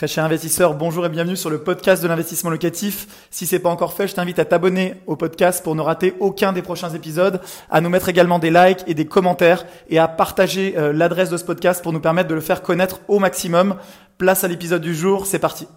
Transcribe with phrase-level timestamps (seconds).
[0.00, 3.28] Très cher investisseur, bonjour et bienvenue sur le podcast de l'investissement locatif.
[3.28, 6.54] Si c'est pas encore fait, je t'invite à t'abonner au podcast pour ne rater aucun
[6.54, 10.74] des prochains épisodes, à nous mettre également des likes et des commentaires et à partager
[10.78, 13.76] euh, l'adresse de ce podcast pour nous permettre de le faire connaître au maximum.
[14.16, 15.68] Place à l'épisode du jour, c'est parti.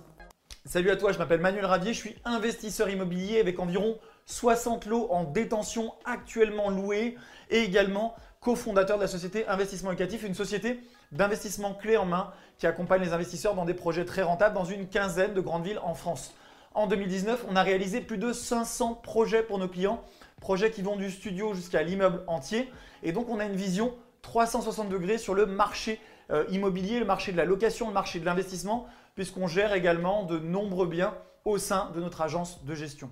[0.65, 3.97] Salut à toi, je m'appelle Manuel Ravier, je suis investisseur immobilier avec environ
[4.27, 7.17] 60 lots en détention actuellement loués
[7.49, 10.79] et également cofondateur de la société Investissement Locatif, une société
[11.11, 14.87] d'investissement clé en main qui accompagne les investisseurs dans des projets très rentables dans une
[14.87, 16.33] quinzaine de grandes villes en France.
[16.73, 20.03] En 2019, on a réalisé plus de 500 projets pour nos clients,
[20.39, 22.71] projets qui vont du studio jusqu'à l'immeuble entier.
[23.03, 25.99] Et donc, on a une vision 360 degrés sur le marché
[26.31, 30.39] euh, immobilier, le marché de la location, le marché de l'investissement, puisqu'on gère également de
[30.39, 31.13] nombreux biens
[31.45, 33.11] au sein de notre agence de gestion.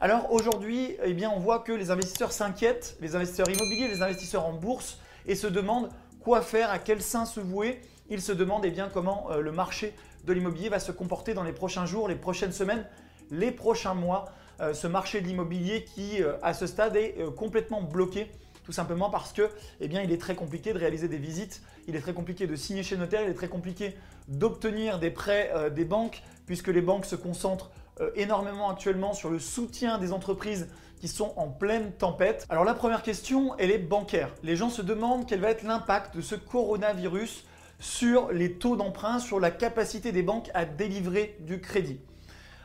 [0.00, 4.46] Alors aujourd'hui, eh bien, on voit que les investisseurs s'inquiètent, les investisseurs immobiliers, les investisseurs
[4.46, 7.80] en bourse, et se demandent quoi faire, à quel sein se vouer.
[8.10, 9.94] Ils se demandent eh bien, comment euh, le marché
[10.24, 12.86] de l'immobilier va se comporter dans les prochains jours, les prochaines semaines,
[13.30, 14.26] les prochains mois.
[14.60, 18.30] Euh, ce marché de l'immobilier qui, euh, à ce stade, est complètement bloqué
[18.64, 19.48] tout simplement parce que
[19.80, 22.54] eh bien, il est très compliqué de réaliser des visites, il est très compliqué de
[22.54, 23.96] signer chez notaire, il est très compliqué
[24.28, 27.70] d'obtenir des prêts des banques puisque les banques se concentrent
[28.14, 30.68] énormément actuellement sur le soutien des entreprises
[31.00, 32.44] qui sont en pleine tempête.
[32.50, 34.34] Alors la première question, elle est bancaire.
[34.42, 37.46] Les gens se demandent quel va être l'impact de ce coronavirus
[37.78, 42.00] sur les taux d'emprunt, sur la capacité des banques à délivrer du crédit.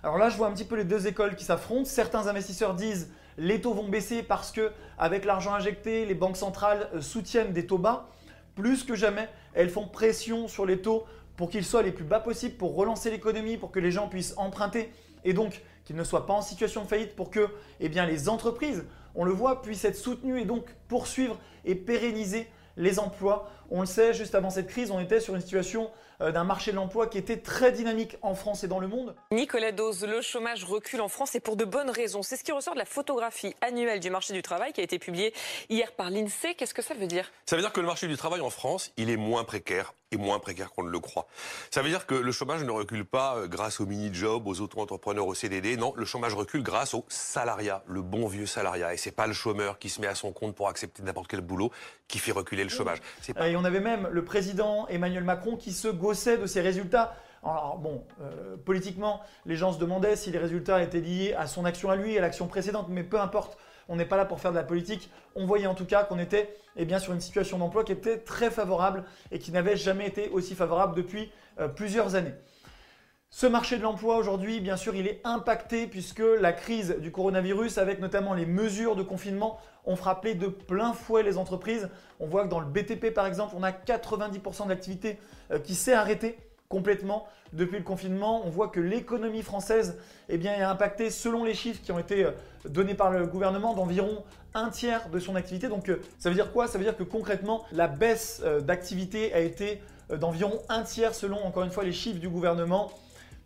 [0.01, 1.85] Alors là, je vois un petit peu les deux écoles qui s'affrontent.
[1.85, 6.89] Certains investisseurs disent les taux vont baisser parce que avec l'argent injecté, les banques centrales
[6.93, 8.09] euh, soutiennent des taux bas.
[8.55, 11.05] Plus que jamais, elles font pression sur les taux
[11.37, 14.35] pour qu'ils soient les plus bas possibles pour relancer l'économie, pour que les gens puissent
[14.37, 14.91] emprunter
[15.23, 17.47] et donc qu'ils ne soient pas en situation de faillite pour que
[17.79, 22.99] eh les entreprises, on le voit, puissent être soutenues et donc poursuivre et pérenniser les
[22.99, 23.49] emplois.
[23.75, 25.89] On le sait, juste avant cette crise, on était sur une situation
[26.21, 29.15] euh, d'un marché de l'emploi qui était très dynamique en France et dans le monde.
[29.31, 32.21] Nicolas Dose, le chômage recule en France et pour de bonnes raisons.
[32.21, 34.99] C'est ce qui ressort de la photographie annuelle du marché du travail qui a été
[34.99, 35.33] publiée
[35.69, 36.53] hier par l'INSEE.
[36.55, 37.31] Qu'est-ce que ça veut dire?
[37.47, 40.17] Ça veut dire que le marché du travail en France, il est moins précaire et
[40.17, 41.25] moins précaire qu'on ne le croit.
[41.71, 45.25] Ça veut dire que le chômage ne recule pas euh, grâce aux mini-jobs, aux auto-entrepreneurs,
[45.25, 45.75] aux CDD.
[45.77, 48.93] Non, le chômage recule grâce au salariat, le bon vieux salariat.
[48.93, 51.41] Et c'est pas le chômeur qui se met à son compte pour accepter n'importe quel
[51.41, 51.71] boulot
[52.07, 52.99] qui fait reculer le chômage.
[53.41, 57.15] Et on avait même le président Emmanuel Macron qui se gossait de ses résultats.
[57.43, 61.65] Alors bon, euh, politiquement, les gens se demandaient si les résultats étaient liés à son
[61.65, 63.57] action à lui, à l'action précédente, mais peu importe.
[63.89, 65.09] On n'est pas là pour faire de la politique.
[65.35, 68.49] On voyait en tout cas qu'on était eh sur une situation d'emploi qui était très
[68.49, 72.33] favorable et qui n'avait jamais été aussi favorable depuis euh, plusieurs années.
[73.29, 77.79] Ce marché de l'emploi aujourd'hui, bien sûr, il est impacté puisque la crise du coronavirus,
[77.79, 81.89] avec notamment les mesures de confinement, ont frappé de plein fouet les entreprises.
[82.19, 85.19] On voit que dans le BTP, par exemple, on a 90% d'activité
[85.51, 86.37] euh, qui s'est arrêtée
[86.69, 88.45] complètement depuis le confinement.
[88.45, 89.97] On voit que l'économie française
[90.29, 92.31] eh bien, est impactée, selon les chiffres qui ont été euh,
[92.67, 94.23] donnés par le gouvernement, d'environ
[94.53, 95.67] un tiers de son activité.
[95.67, 96.67] Donc euh, ça veut dire quoi?
[96.67, 101.63] Ça veut dire que concrètement, la baisse d'activité a été d'environ un tiers selon, encore
[101.63, 102.91] une fois, les chiffres du gouvernement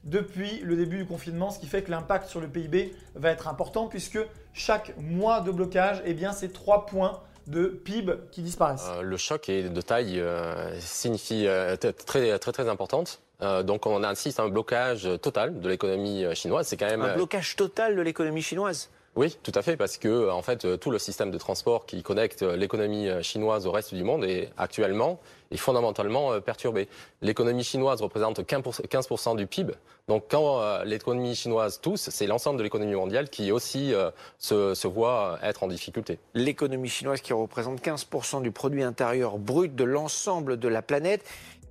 [0.07, 3.47] depuis le début du confinement, ce qui fait que l'impact sur le PIB va être
[3.47, 4.19] important puisque
[4.53, 8.87] chaque mois de blocage, eh bien, c'est 3 points de PIB qui disparaissent.
[8.89, 13.21] Euh, le choc est de taille euh, signifie euh, très, très très importante.
[13.63, 16.67] donc on assiste à un blocage total de l'économie chinoise.
[16.67, 18.89] C'est quand même un blocage total de l'économie chinoise.
[19.17, 22.43] Oui, tout à fait, parce que en fait, tout le système de transport qui connecte
[22.43, 25.19] l'économie chinoise au reste du monde est actuellement
[25.51, 26.87] et fondamentalement perturbé.
[27.21, 29.73] L'économie chinoise représente 15% du PIB.
[30.07, 34.87] Donc quand euh, l'économie chinoise tousse, c'est l'ensemble de l'économie mondiale qui aussi euh, se,
[34.87, 36.17] voit être en difficulté.
[36.33, 41.25] L'économie chinoise qui représente 15% du produit intérieur brut de l'ensemble de la planète.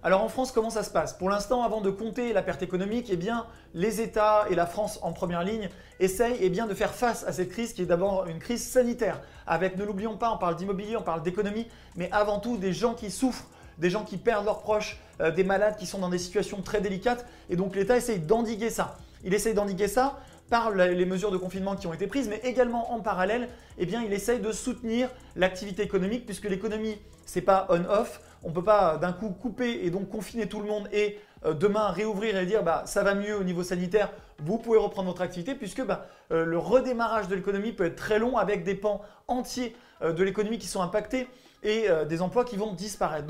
[0.06, 1.14] Alors en France, comment ça se passe?
[1.14, 3.44] Pour l'instant, avant de compter la perte économique, eh bien,
[3.74, 5.68] les États et la France en première ligne
[5.98, 9.20] essayent eh bien, de faire face à cette crise qui est d'abord une crise sanitaire.
[9.48, 12.94] Avec, ne l'oublions pas, on parle d'immobilier, on parle d'économie, mais avant tout des gens
[12.94, 16.18] qui souffrent des gens qui perdent leurs proches, euh, des malades qui sont dans des
[16.18, 17.26] situations très délicates.
[17.50, 18.96] Et donc l'État essaye d'endiguer ça.
[19.26, 22.92] Il essaye d'endiguer ça par les mesures de confinement qui ont été prises, mais également
[22.92, 28.20] en parallèle, eh il essaye de soutenir l'activité économique, puisque l'économie, c'est pas on-off.
[28.44, 31.18] On ne peut pas euh, d'un coup couper et donc confiner tout le monde et
[31.44, 35.08] euh, demain réouvrir et dire bah, ça va mieux au niveau sanitaire, vous pouvez reprendre
[35.08, 39.02] votre activité, puisque bah, le redémarrage de l'économie peut être très long avec des pans
[39.26, 41.26] entiers de l'économie qui sont impactés
[41.62, 43.26] et des emplois qui vont disparaître.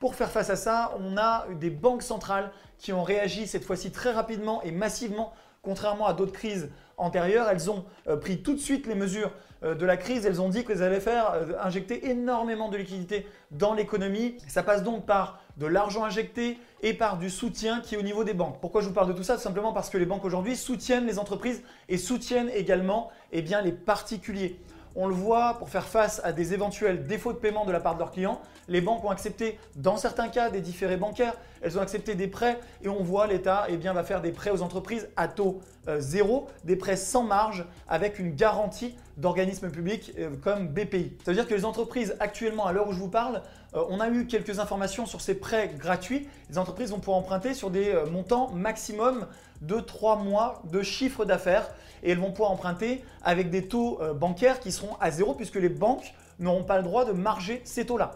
[0.00, 3.92] Pour faire face à ça, on a des banques centrales qui ont réagi cette fois-ci
[3.92, 5.32] très rapidement et massivement
[5.62, 9.30] contrairement à d'autres crises antérieures, elles ont euh, pris tout de suite les mesures
[9.62, 10.26] euh, de la crise.
[10.26, 14.36] Elles ont dit qu'elles allaient faire euh, injecter énormément de liquidités dans l'économie.
[14.48, 18.24] Ça passe donc par de l'argent injecté et par du soutien qui est au niveau
[18.24, 18.58] des banques.
[18.60, 19.34] Pourquoi je vous parle de tout ça?
[19.34, 23.72] Tout simplement parce que les banques aujourd'hui soutiennent les entreprises et soutiennent également eh les
[23.72, 24.58] particuliers.
[24.96, 27.94] On le voit pour faire face à des éventuels défauts de paiement de la part
[27.94, 28.40] de leurs clients.
[28.68, 31.34] Les banques ont accepté, dans certains cas, des différés bancaires.
[31.62, 34.62] Elles ont accepté des prêts et on voit l'État eh va faire des prêts aux
[34.62, 40.30] entreprises à taux euh, zéro, des prêts sans marge avec une garantie d'organismes publics euh,
[40.42, 41.16] comme BPI.
[41.24, 43.42] Ça veut dire que les entreprises actuellement, à l'heure où je vous parle,
[43.74, 46.28] euh, on a eu quelques informations sur ces prêts gratuits.
[46.50, 49.26] Les entreprises vont pouvoir emprunter sur des montants maximum
[49.62, 51.70] de 3 mois de chiffre d'affaires
[52.02, 55.68] et elles vont pouvoir emprunter avec des taux bancaires qui seront à zéro puisque les
[55.68, 58.10] banques n'auront pas le droit de marger ces taux-là.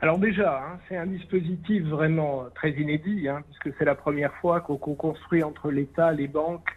[0.00, 4.60] Alors déjà, hein, c'est un dispositif vraiment très inédit, hein, puisque c'est la première fois
[4.60, 6.68] qu'on construit entre l'État, les banques,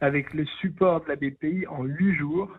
[0.00, 2.50] avec le support de la BPI en huit jours,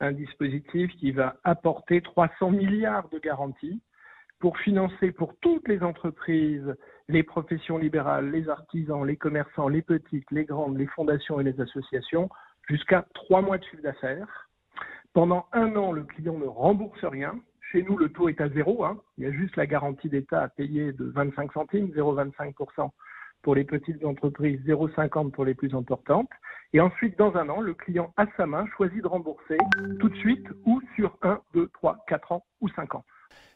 [0.00, 3.80] un dispositif qui va apporter 300 milliards de garanties
[4.38, 6.74] pour financer pour toutes les entreprises,
[7.08, 11.58] les professions libérales, les artisans, les commerçants, les petites, les grandes, les fondations et les
[11.60, 12.28] associations,
[12.68, 14.48] jusqu'à trois mois de chiffre d'affaires.
[15.16, 17.40] Pendant un an, le client ne rembourse rien.
[17.72, 18.84] Chez nous, le taux est à zéro.
[18.84, 18.98] Hein.
[19.16, 22.90] Il y a juste la garantie d'État à payer de 25 centimes, 0,25%
[23.40, 26.28] pour les petites entreprises, 0,50 pour les plus importantes.
[26.74, 29.56] Et ensuite, dans un an, le client à sa main choisit de rembourser
[30.00, 33.04] tout de suite ou sur 1, 2, 3, 4 ans ou 5 ans.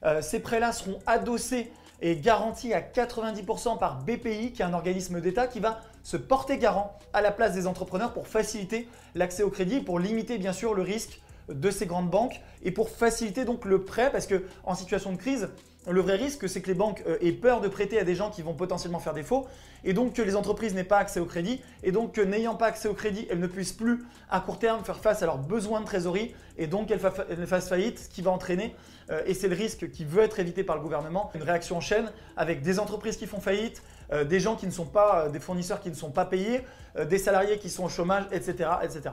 [0.04, 1.70] Euh, ces prêts-là seront adossés
[2.00, 6.56] et garantis à 90% par BPI, qui est un organisme d'État qui va se porter
[6.56, 10.72] garant à la place des entrepreneurs pour faciliter l'accès au crédit, pour limiter bien sûr
[10.72, 14.74] le risque de ces grandes banques et pour faciliter donc le prêt parce que en
[14.74, 15.48] situation de crise,
[15.88, 18.30] le vrai risque, c'est que les banques euh, aient peur de prêter à des gens
[18.30, 19.46] qui vont potentiellement faire défaut,
[19.82, 22.66] et donc que les entreprises n'aient pas accès au crédit, et donc que n'ayant pas
[22.66, 25.80] accès au crédit, elles ne puissent plus à court terme faire face à leurs besoins
[25.80, 28.74] de trésorerie, et donc qu'elles fassent faillite, ce qui va entraîner,
[29.10, 31.80] euh, et c'est le risque qui veut être évité par le gouvernement, une réaction en
[31.80, 33.82] chaîne avec des entreprises qui font faillite,
[34.12, 36.60] euh, des gens qui ne sont pas, des fournisseurs qui ne sont pas payés,
[37.08, 39.10] des salariés qui sont au chômage, etc., etc.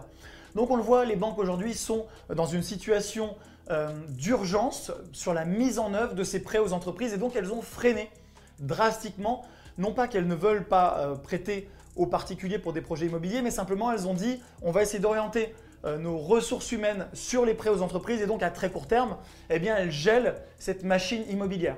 [0.56, 3.36] Donc on le voit, les banques aujourd'hui sont dans une situation
[3.70, 7.52] euh, d'urgence sur la mise en œuvre de ces prêts aux entreprises et donc elles
[7.52, 8.10] ont freiné
[8.60, 9.44] drastiquement,
[9.78, 13.52] non pas qu'elles ne veulent pas euh, prêter aux particuliers pour des projets immobiliers, mais
[13.52, 15.54] simplement elles ont dit on va essayer d'orienter
[15.84, 19.18] euh, nos ressources humaines sur les prêts aux entreprises et donc à très court terme,
[19.50, 21.76] eh bien elles gèlent cette machine immobilière.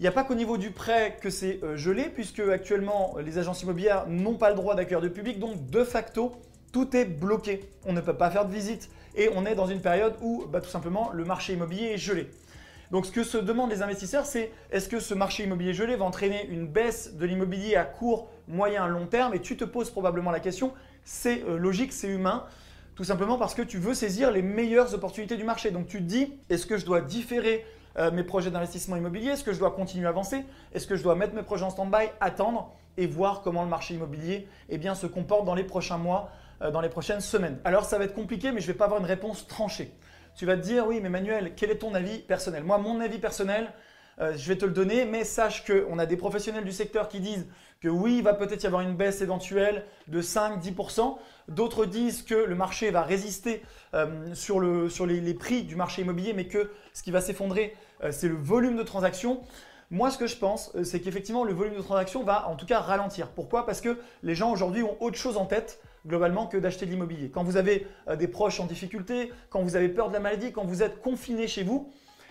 [0.00, 3.62] Il n'y a pas qu'au niveau du prêt que c'est gelé, puisque actuellement les agences
[3.62, 6.32] immobilières n'ont pas le droit d'accueillir du public, donc de facto
[6.72, 7.68] tout est bloqué.
[7.84, 10.60] On ne peut pas faire de visite et on est dans une période où bah,
[10.60, 12.30] tout simplement le marché immobilier est gelé.
[12.90, 16.04] Donc ce que se demandent les investisseurs, c'est est-ce que ce marché immobilier gelé va
[16.04, 19.34] entraîner une baisse de l'immobilier à court, moyen, long terme?
[19.34, 20.72] Et tu te poses probablement la question,
[21.04, 22.44] c'est euh, logique, c'est humain,
[22.94, 25.70] tout simplement parce que tu veux saisir les meilleures opportunités du marché.
[25.70, 27.66] Donc tu te dis, est-ce que je dois différer
[27.98, 29.30] euh, mes projets d'investissement immobilier?
[29.30, 30.44] Est-ce que je dois continuer à avancer?
[30.72, 33.94] Est-ce que je dois mettre mes projets en stand-by, attendre et voir comment le marché
[33.94, 36.30] immobilier eh se comporte dans les prochains mois
[36.60, 37.58] dans les prochaines semaines.
[37.64, 39.92] Alors ça va être compliqué, mais je ne vais pas avoir une réponse tranchée.
[40.36, 42.62] Tu vas te dire, oui, mais Manuel, quel est ton avis personnel?
[42.62, 43.72] Moi, mon avis personnel,
[44.20, 47.20] euh, je vais te le donner, mais sache qu'on a des professionnels du secteur qui
[47.20, 47.46] disent
[47.80, 51.16] que oui, il va peut-être y avoir une baisse éventuelle de 5-10%.
[51.48, 53.62] D'autres disent que le marché va résister
[53.94, 57.74] euh, sur les, prix du marché immobilier, mais que ce qui va s'effondrer,
[58.10, 59.40] c'est le volume de transactions.
[59.90, 62.80] Moi, ce que je pense, c'est qu'effectivement, le volume de transactions va en tout cas
[62.80, 63.28] ralentir.
[63.28, 63.64] Pourquoi?
[63.64, 67.30] Parce que les gens aujourd'hui ont autre chose en tête globalement que d'acheter de l'immobilier.
[67.30, 70.52] Quand vous avez euh, des proches en difficulté, quand vous avez peur de la maladie,
[70.52, 71.90] quand vous êtes confiné chez vous,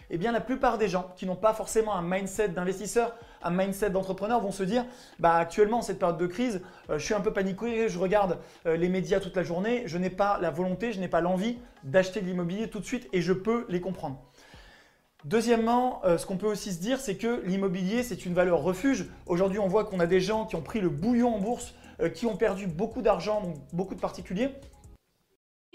[0.10, 3.90] eh bien la plupart des gens qui n'ont pas forcément un mindset d'investisseur, un mindset
[3.90, 4.86] d'entrepreneur vont se dire
[5.20, 8.78] bah actuellement cette période de crise, euh, je suis un peu paniqué, je regarde euh,
[8.78, 12.22] les médias toute la journée, je n'ai pas la volonté, je n'ai pas l'envie d'acheter
[12.22, 14.22] de l'immobilier tout de suite et je peux les comprendre.
[15.24, 19.08] Deuxièmement, ce qu'on peut aussi se dire, c'est que l'immobilier, c'est une valeur refuge.
[19.26, 21.74] Aujourd'hui, on voit qu'on a des gens qui ont pris le bouillon en bourse
[22.14, 24.50] qui ont perdu beaucoup d'argent, donc beaucoup de particuliers.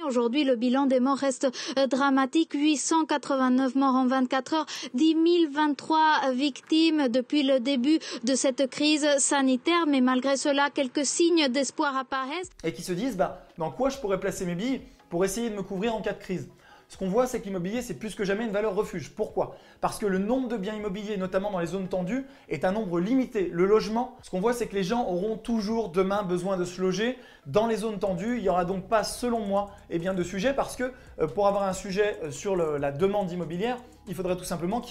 [0.07, 1.47] Aujourd'hui, le bilan des morts reste
[1.79, 2.55] euh, dramatique.
[2.55, 9.87] 889 morts en 24 heures, 10 023 victimes depuis le début de cette crise sanitaire.
[9.87, 12.51] Mais malgré cela, quelques signes d'espoir apparaissent.
[12.65, 15.55] Et qui se disent, bah, dans quoi je pourrais placer mes billes pour essayer de
[15.55, 16.49] me couvrir en cas de crise
[16.91, 19.13] ce qu'on voit, c'est que l'immobilier, c'est plus que jamais une valeur refuge.
[19.15, 19.55] Pourquoi?
[19.81, 22.99] Parce que le nombre de biens immobiliers, notamment dans les zones tendues, est un nombre
[22.99, 23.49] limité.
[23.53, 26.81] Le logement, ce qu'on voit, c'est que les gens auront toujours demain besoin de se
[26.81, 27.17] loger
[27.47, 28.39] dans les zones tendues.
[28.39, 31.47] Il n'y aura donc pas, selon moi, eh bien, de sujet parce que euh, pour
[31.47, 33.77] avoir un sujet euh, sur la demande immobilière,
[34.09, 34.83] il faudrait tout simplement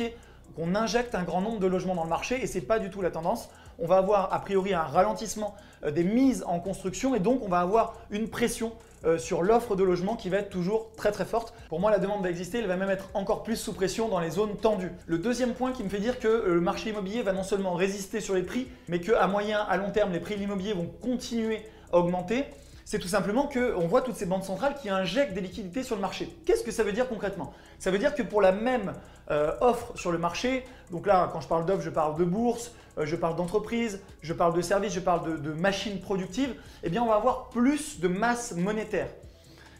[0.56, 2.90] qu'on injecte un grand nombre de logements dans le marché et ce n'est pas du
[2.90, 3.50] tout la tendance.
[3.82, 7.50] On va avoir a priori un ralentissement euh, des mises en construction et donc on
[7.50, 8.74] va avoir une pression
[9.06, 11.54] euh, sur l'offre de logement qui va être toujours très très forte.
[11.70, 14.20] Pour moi, la demande va exister, elle va même être encore plus sous pression dans
[14.20, 14.92] les zones tendues.
[15.08, 17.76] Le deuxième point qui me fait dire que euh, le marché immobilier va non seulement
[17.76, 20.90] résister sur les prix, mais qu'à moyen, à long terme, les prix de l'immobilier vont
[21.02, 21.62] continuer
[21.94, 22.44] à augmenter,
[22.90, 26.02] c'est tout simplement qu'on voit toutes ces banques centrales qui injectent des liquidités sur le
[26.02, 26.28] marché.
[26.44, 27.54] Qu'est-ce que ça veut dire concrètement?
[27.78, 28.94] Ça veut dire que pour la même
[29.30, 32.72] euh, offre sur le marché, donc là quand je parle d'offre, je parle de bourse,
[32.98, 37.04] euh, je parle d'entreprise, je parle de services, je parle de, machines productives, eh bien
[37.04, 39.10] on va avoir plus de masse monétaire.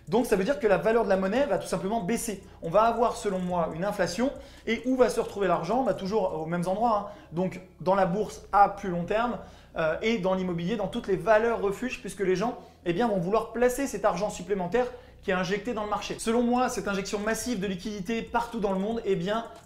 [0.10, 2.42] Donc ça veut dire que la valeur de la monnaie va tout simplement baisser.
[2.64, 4.32] On va avoir selon moi une inflation
[4.66, 5.84] et où va se retrouver l'argent?
[5.84, 7.12] Va Toujours aux mêmes endroits.
[7.12, 7.20] Hein.
[7.32, 9.38] Donc dans la bourse à plus long terme
[9.78, 13.52] euh, et dans l'immobilier, dans toutes les valeurs refuges puisque les gens eh vont vouloir
[13.52, 14.88] placer cet argent supplémentaire
[15.24, 16.16] qui est injecté dans le marché.
[16.18, 19.18] Selon moi, cette injection massive de liquidité partout dans le monde eh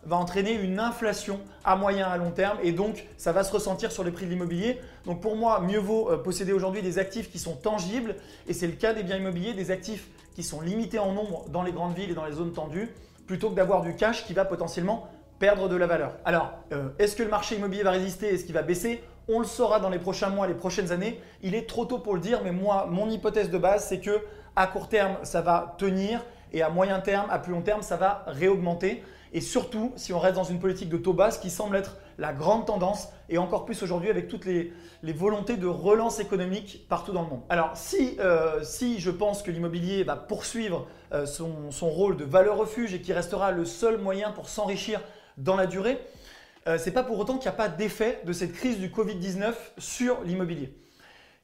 [0.06, 3.92] va entraîner une inflation à moyen à long terme et donc ça va se ressentir
[3.92, 4.80] sur les prix de l'immobilier.
[5.06, 8.16] Donc pour moi, mieux vaut euh, posséder aujourd'hui des actifs qui sont tangibles
[8.48, 11.64] et c'est le cas des biens immobiliers, des actifs qui sont limités en nombre dans
[11.64, 12.90] les grandes villes et dans les zones tendues
[13.28, 15.08] plutôt que d'avoir du cash qui va potentiellement
[15.44, 16.14] perdre de la valeur.
[16.24, 18.34] Alors, euh, est-ce que le marché immobilier va résister?
[18.34, 19.04] Est-ce qu'il va baisser?
[19.28, 21.20] On le saura dans les prochains mois, les prochaines années.
[21.42, 24.22] Il est trop tôt pour le dire, mais moi, mon hypothèse de base, c'est que
[24.56, 26.24] à court terme, ça va tenir
[26.54, 29.04] et à moyen terme, à plus long terme, ça va réaugmenter.
[29.34, 31.98] Et surtout, si on reste dans une politique de taux bas, ce qui semble être
[32.18, 34.72] la grande tendance, et encore plus aujourd'hui avec toutes les,
[35.14, 37.42] volontés de relance économique partout dans le monde.
[37.50, 42.24] Alors, si, euh, si je pense que l'immobilier va poursuivre euh, son, son rôle de
[42.24, 45.02] valeur refuge et qui restera le seul moyen pour s'enrichir
[45.38, 46.00] dans la durée,
[46.68, 49.54] euh, c'est pas pour autant qu'il n'y a pas d'effet de cette crise du Covid-19
[49.78, 50.74] sur l'immobilier.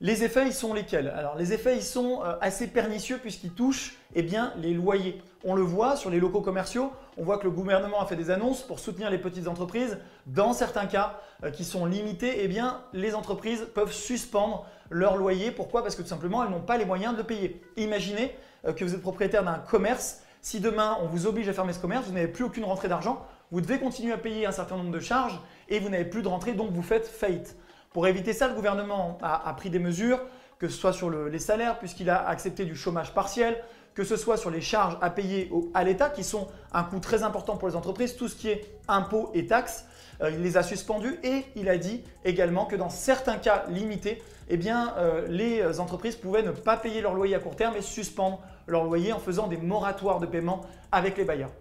[0.01, 1.10] Les effets, ils sont lesquels?
[1.10, 5.22] Alors, les effets, ils sont euh, assez pernicieux puisqu'ils touchent eh bien, les loyers.
[5.43, 8.31] On le voit sur les locaux commerciaux, on voit que le gouvernement a fait des
[8.31, 9.98] annonces pour soutenir les petites entreprises.
[10.25, 15.51] Dans certains cas euh, qui sont limités, eh bien, les entreprises peuvent suspendre leur loyer.
[15.51, 15.84] Pourquoi?
[15.84, 17.62] Parce que tout simplement, elles n'ont pas les moyens de le payer.
[17.75, 18.36] Imaginez
[18.75, 20.22] que vous êtes propriétaire d'un commerce.
[20.41, 23.25] Si demain, on vous oblige à fermer ce commerce, vous n'avez plus aucune rentrée d'argent,
[23.51, 25.39] vous devez continuer à payer un certain nombre de charges
[25.70, 27.56] et vous n'avez plus de rentrée, donc vous faites faillite.
[27.91, 30.20] Pour éviter ça, le gouvernement a, pris des mesures,
[30.60, 33.58] que ce soit sur les salaires, puisqu'il a accepté du chômage partiel,
[33.96, 37.24] que ce soit sur les charges à payer à l'État, qui sont un coût très
[37.24, 39.86] important pour les entreprises, tout ce qui est impôts et taxes,
[40.22, 44.22] euh, il les a suspendus et il a dit également que dans certains cas limités,
[44.50, 48.39] eh euh, les entreprises pouvaient ne pas payer leur loyer à court terme et suspendre
[48.68, 51.51] leur loyer en faisant des moratoires de paiement avec les bailleurs.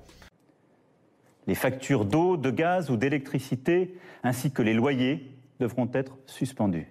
[1.48, 6.86] Les factures d'eau, de gaz ou d'électricité, ainsi que les loyers, devront être suspendus.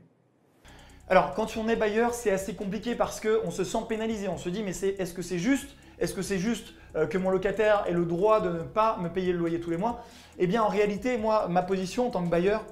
[1.08, 4.28] Alors, quand on est bailleur, c'est assez compliqué parce qu'on se sent pénalisé.
[4.28, 5.70] On se dit, mais est-ce que c'est juste?
[6.00, 9.10] Est-ce que c'est juste euh, que mon locataire ait le droit de ne pas me
[9.10, 10.04] payer le loyer tous les mois?
[10.40, 12.66] Eh bien, en réalité, moi, ma position en tant que bailleur,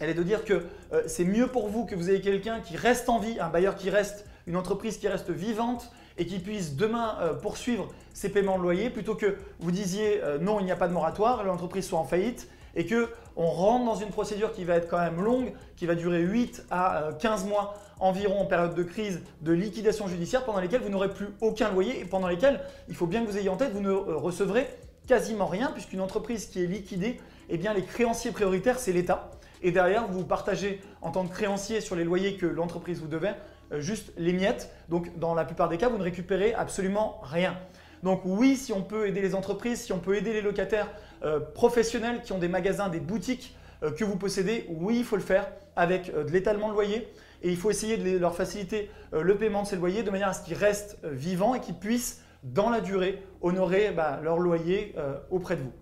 [0.00, 2.76] elle est de dire que euh, c'est mieux pour vous que vous ayez quelqu'un qui
[2.76, 6.76] reste en vie, un bailleur qui reste, une entreprise qui reste vivante, et qui puisse
[6.76, 8.90] demain euh, poursuivre ses paiements de loyer.
[8.90, 12.04] Plutôt que vous disiez euh, non, il n'y a pas de moratoire, l'entreprise soit en
[12.04, 15.86] faillite et que on rentre dans une procédure qui va être quand même longue, qui
[15.86, 20.44] va durer 8 à 15 euh, mois environ en période de crise de liquidation judiciaire
[20.44, 23.38] pendant lesquelles vous n'aurez plus aucun loyer et pendant lesquelles il faut bien que vous
[23.38, 24.68] ayez en tête, vous ne recevrez
[25.06, 29.30] quasiment rien puisqu'une entreprise qui est liquidée, eh bien les créanciers prioritaires c'est l'État.
[29.62, 33.34] Et derrière vous partagez en tant que créancier sur les loyers que l'entreprise vous devait
[33.78, 34.70] juste les miettes.
[34.88, 37.56] Donc dans la plupart des cas, vous ne récupérez absolument rien.
[38.02, 40.88] Donc oui, si on peut aider les entreprises, si on peut aider les locataires
[41.22, 45.16] euh, professionnels qui ont des magasins, des boutiques euh, que vous possédez, oui, il faut
[45.16, 47.08] le faire avec de l'étalement de loyer.
[47.42, 50.34] Et il faut essayer de leur faciliter le paiement de ces loyers de manière à
[50.34, 54.94] ce qu'ils restent vivants et qu'ils puissent, dans la durée, honorer bah, leur loyer
[55.30, 55.72] auprès de vous.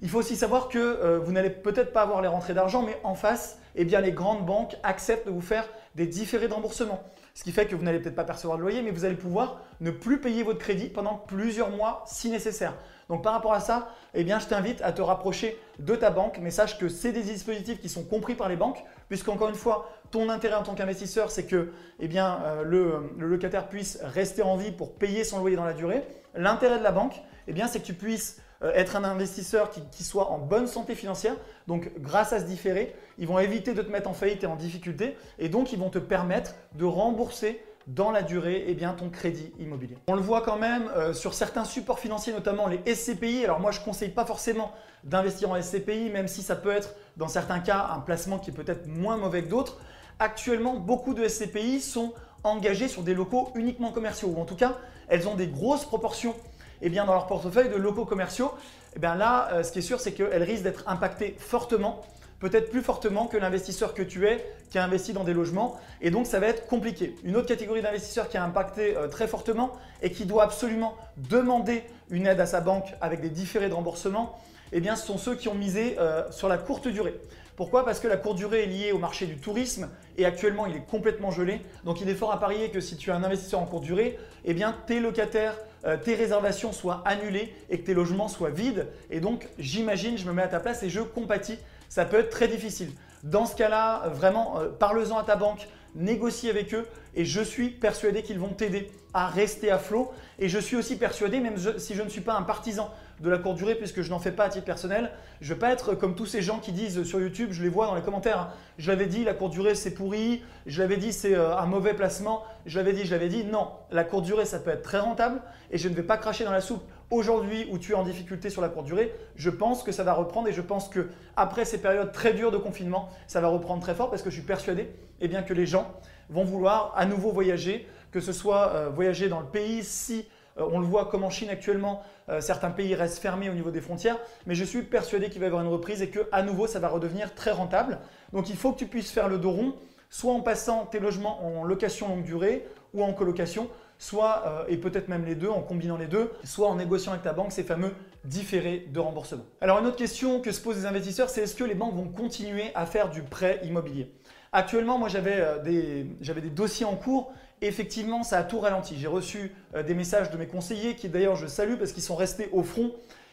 [0.00, 3.14] Il faut aussi savoir que vous n'allez peut-être pas avoir les rentrées d'argent, mais en
[3.14, 7.02] face, eh les grandes banques acceptent de vous faire des différés de remboursement.
[7.36, 9.60] Ce qui fait que vous n'allez peut-être pas percevoir de loyer, mais vous allez pouvoir
[9.82, 12.72] ne plus payer votre crédit pendant plusieurs mois si nécessaire.
[13.10, 16.50] Donc par rapport à ça, eh je t'invite à te rapprocher de ta banque, mais
[16.50, 20.30] sache que c'est des dispositifs qui sont compris par les banques, puisqu'encore une fois, ton
[20.30, 24.72] intérêt en tant qu'investisseur, c'est que eh euh, le, le, locataire puisse rester en vie
[24.72, 26.04] pour payer son loyer dans la durée.
[26.34, 30.04] L'intérêt de la banque, eh bien, c'est que tu puisses euh, être un investisseur qui,
[30.04, 31.34] soit en bonne santé financière.
[31.66, 34.56] Donc grâce à ce différé, ils vont éviter de te mettre en faillite et en
[34.56, 39.10] difficulté et donc ils vont te permettre de rembourser dans la durée eh bien, ton
[39.10, 39.96] crédit immobilier.
[40.08, 43.44] On le voit quand même euh, sur certains supports financiers, notamment les SCPI.
[43.44, 44.72] Alors moi, je ne conseille pas forcément
[45.04, 48.54] d'investir en SCPI, même si ça peut être dans certains cas un placement qui est
[48.54, 49.78] peut-être moins mauvais que d'autres.
[50.18, 54.78] Actuellement, beaucoup de SCPI sont engagés sur des locaux uniquement commerciaux, ou en tout cas,
[55.08, 56.34] elles ont des grosses proportions
[56.82, 58.52] eh bien, dans leur portefeuille de locaux commerciaux,
[58.96, 62.02] eh là, euh, ce qui est sûr, c'est qu'elles risquent d'être impactées fortement
[62.40, 65.78] peut-être plus fortement que l'investisseur que tu es qui a investi dans des logements.
[66.00, 67.14] Et donc, ça va être compliqué.
[67.24, 71.84] Une autre catégorie d'investisseurs qui a impacté euh, très fortement et qui doit absolument demander
[72.10, 74.38] une aide à sa banque avec des différés de remboursement,
[74.72, 77.14] eh ce sont ceux qui ont misé euh, sur la courte durée.
[77.56, 77.86] Pourquoi?
[77.86, 80.84] Parce que la courte durée est liée au marché du tourisme et actuellement il est
[80.84, 81.62] complètement gelé.
[81.84, 84.18] Donc il est fort à parier que si tu es un investisseur en courte durée,
[84.44, 88.88] eh bien tes locataires, euh, tes réservations soient annulées et que tes logements soient vides.
[89.10, 91.58] Et donc j'imagine, je me mets à ta place et je compatis,
[91.88, 92.90] ça peut être très difficile.
[93.22, 97.40] Dans ce cas-là, euh, vraiment, euh, parle-en à ta banque, négocie avec eux et je
[97.40, 100.12] suis persuadé qu'ils vont t'aider à rester à flot.
[100.38, 103.38] Et je suis aussi persuadé, même si je ne suis pas un partisan de la
[103.38, 105.10] courte durée puisque je n'en fais pas à titre personnel.
[105.40, 107.86] Je vais pas être comme tous ces gens qui disent sur YouTube, je les vois
[107.86, 108.50] dans les commentaires, hein.
[108.78, 111.94] je l'avais dit, la courte durée c'est pourri, je l'avais dit c'est euh, un mauvais
[111.94, 113.44] placement, je l'avais dit, je l'avais dit.
[113.44, 116.44] Non, la courte durée ça peut être très rentable et je ne vais pas cracher
[116.44, 116.82] dans la soupe.
[117.10, 120.12] Aujourd'hui où tu es en difficulté sur la courte durée, je pense que ça va
[120.12, 123.80] reprendre et je pense que après ces périodes très dures de confinement, ça va reprendre
[123.80, 125.92] très fort parce que je suis persuadé eh bien, que les gens
[126.28, 130.26] vont vouloir à nouveau voyager, que ce soit euh, voyager dans le pays si
[130.58, 133.80] on le voit comme en Chine actuellement, euh, certains pays restent fermés au niveau des
[133.80, 136.66] frontières, mais je suis persuadé qu'il va y avoir une reprise et que à nouveau
[136.66, 137.98] ça va redevenir très rentable.
[138.32, 139.74] Donc il faut que tu puisses faire le dos rond,
[140.10, 144.76] soit en passant tes logements en location longue durée ou en colocation, soit, euh, et
[144.76, 147.62] peut-être même les deux, en combinant les deux, soit en négociant avec ta banque ces
[147.62, 147.92] fameux
[148.24, 149.44] différés de remboursement.
[149.60, 152.08] Alors une autre question que se posent les investisseurs, c'est est-ce que les banques vont
[152.08, 154.10] continuer à faire du prêt immobilier?
[154.52, 157.32] Actuellement, moi j'avais des dossiers en cours
[157.62, 158.96] effectivement, ça a tout ralenti.
[158.98, 162.16] J'ai reçu euh, des messages de mes conseillers qui d'ailleurs je salue parce qu'ils sont
[162.16, 162.92] restés au front.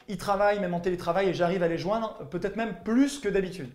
[0.10, 3.70] Ils travaillent même en télétravail et j'arrive à les joindre, peut-être même plus que d'habitude.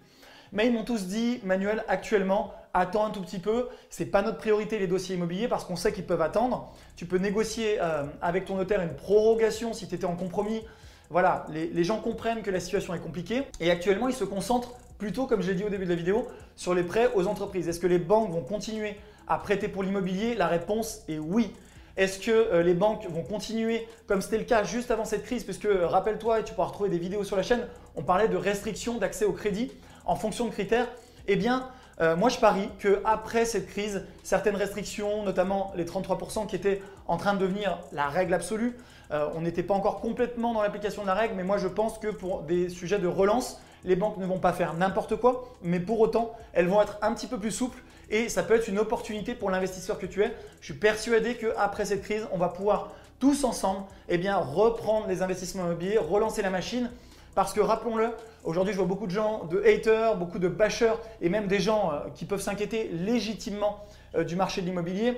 [0.53, 3.69] Mais ils m'ont tous dit, Manuel, actuellement, attends un tout petit peu.
[3.91, 6.73] Ce n'est pas notre priorité les dossiers immobiliers parce qu'on sait qu'ils peuvent attendre.
[6.97, 10.63] Tu peux négocier euh, avec ton notaire une prorogation si tu étais en compromis.
[11.11, 14.75] Voilà, les, les gens comprennent que la situation est compliquée et actuellement ils se concentrent
[14.99, 16.27] plutôt, comme je l'ai dit au début de la vidéo,
[16.57, 17.69] sur les prêts aux entreprises.
[17.69, 18.97] Est-ce que les banques vont continuer
[19.29, 21.53] à prêter pour l'immobilier La réponse est oui.
[21.99, 25.43] Est-ce que euh, les banques vont continuer, comme c'était le cas juste avant cette crise,
[25.43, 27.67] puisque euh, rappelle-toi, et tu pourras retrouver des vidéos sur la chaîne,
[27.97, 29.73] on parlait de restrictions d'accès au crédit
[30.05, 30.87] en fonction de critères
[31.27, 31.69] Eh bien,
[32.01, 37.17] euh, moi je parie qu'après cette crise, certaines restrictions, notamment les 33% qui étaient en
[37.17, 38.77] train de devenir la règle absolue,
[39.11, 42.09] on n'était pas encore complètement dans l'application de la règle, mais moi je pense que
[42.09, 45.99] pour des sujets de relance, les banques ne vont pas faire n'importe quoi, mais pour
[46.01, 49.35] autant, elles vont être un petit peu plus souples et ça peut être une opportunité
[49.35, 50.35] pour l'investisseur que tu es.
[50.61, 55.23] Je suis persuadé qu'après cette crise, on va pouvoir tous ensemble eh bien, reprendre les
[55.23, 56.91] investissements immobiliers, relancer la machine.
[57.35, 58.11] Parce que rappelons-le,
[58.45, 61.93] aujourd'hui je vois beaucoup de gens, de haters, beaucoup de bashers et même des gens
[61.93, 65.15] euh, qui peuvent s'inquiéter légitimement euh, du marché de l'immobilier.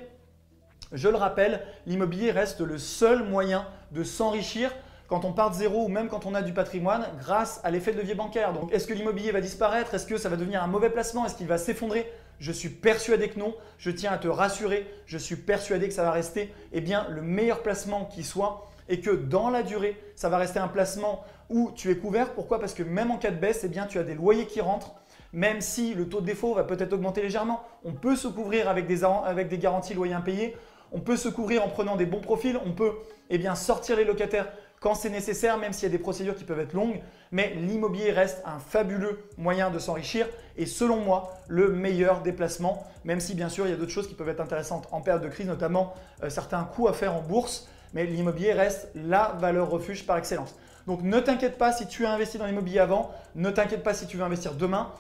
[0.93, 4.73] Je le rappelle, l'immobilier reste le seul moyen de s'enrichir
[5.07, 7.93] quand on part de zéro ou même quand on a du patrimoine grâce à l'effet
[7.93, 8.53] de levier bancaire.
[8.53, 9.95] Donc est-ce que l'immobilier va disparaître?
[9.95, 11.25] Est-ce que ça va devenir un mauvais placement?
[11.27, 12.11] Est-ce qu'il va s'effondrer?
[12.41, 13.55] Je suis persuadé que non.
[13.79, 14.91] Je tiens à te rassurer.
[15.07, 19.01] Je suis persuadé que ça va rester eh bien, le meilleur placement qui soit et
[19.01, 22.33] que dans la durée, ça va rester un placement où tu es couvert.
[22.33, 22.59] Pourquoi?
[22.59, 24.95] Parce que même en cas de baisse, eh tu as des loyers qui rentrent.
[25.33, 28.89] Même si le taux de défaut va peut-être augmenter légèrement, on peut se couvrir avec
[28.89, 30.57] des, avec des garanties loyers impayés.
[30.91, 32.59] On peut se couvrir en prenant des bons profils.
[32.67, 32.95] On peut
[33.29, 34.49] eh sortir les locataires
[34.81, 37.01] quand c'est nécessaire, même s'il y a des procédures qui peuvent être longues.
[37.33, 43.21] Mais l'immobilier reste un fabuleux moyen de s'enrichir et selon moi, le meilleur déplacement, même
[43.21, 45.29] si bien sûr il y a d'autres choses qui peuvent être intéressantes en période de
[45.29, 47.69] crise, notamment euh, certains coûts à faire en bourse.
[47.93, 50.57] Mais l'immobilier reste la valeur refuge par excellence.
[50.87, 54.07] Donc ne t'inquiète pas si tu as investi dans l'immobilier avant, ne t'inquiète pas si
[54.07, 54.91] tu veux investir demain.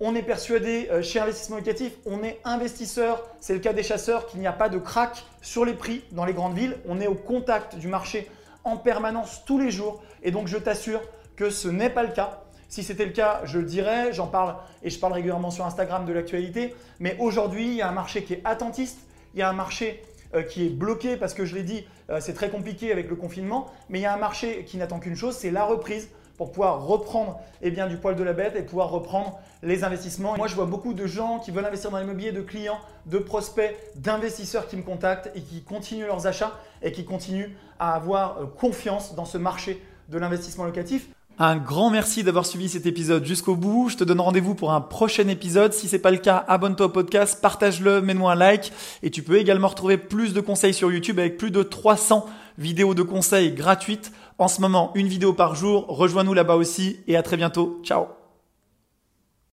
[0.00, 4.26] On est persuadé euh, chez Investissement Locatif, on est investisseur, c'est le cas des chasseurs,
[4.26, 6.78] qu'il n'y a pas de crack sur les prix dans les grandes villes.
[6.88, 8.28] On est au contact du marché
[8.64, 10.02] en permanence tous les jours.
[10.22, 11.00] Et donc je t'assure
[11.36, 12.42] que ce n'est pas le cas.
[12.68, 16.06] Si c'était le cas, je le dirais, j'en parle et je parle régulièrement sur Instagram
[16.06, 16.74] de l'actualité.
[17.00, 19.00] Mais aujourd'hui, il y a un marché qui est attentiste,
[19.34, 20.02] il y a un marché
[20.34, 23.16] euh, qui est bloqué parce que je l'ai dit, euh, c'est très compliqué avec le
[23.16, 26.52] confinement, mais il y a un marché qui n'attend qu'une chose, c'est la reprise pour
[26.52, 30.38] pouvoir reprendre eh bien, du poil de la bête et pouvoir reprendre les investissements.
[30.38, 33.76] Moi, je vois beaucoup de gens qui veulent investir dans l'immobilier, de clients, de prospects,
[33.96, 38.46] d'investisseurs qui me contactent et qui continuent leurs achats et qui continuent à avoir euh,
[38.46, 41.10] confiance dans ce marché de l'investissement locatif.
[41.38, 43.90] Un grand merci d'avoir suivi cet épisode jusqu'au bout.
[43.90, 45.74] Je te donne rendez-vous pour un prochain épisode.
[45.74, 48.72] Si c'est pas le cas, abonne-toi au podcast, partage-le, mets-moi un like.
[49.02, 52.24] Et tu peux également retrouver plus de conseils sur YouTube avec plus de 300
[52.56, 55.86] vidéos de conseils gratuites en ce moment une vidéo par jour.
[55.88, 57.80] Rejoins-nous là-bas aussi et à très bientôt.
[57.84, 58.19] Ciao